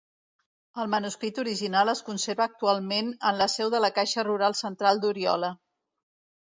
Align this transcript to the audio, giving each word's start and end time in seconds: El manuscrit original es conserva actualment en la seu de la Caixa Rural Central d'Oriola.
El 0.83 0.87
manuscrit 0.93 1.41
original 1.43 1.93
es 1.93 2.01
conserva 2.09 2.47
actualment 2.47 3.13
en 3.33 3.41
la 3.43 3.49
seu 3.59 3.73
de 3.77 3.85
la 3.87 3.93
Caixa 4.01 4.27
Rural 4.31 4.61
Central 4.67 5.05
d'Oriola. 5.05 5.55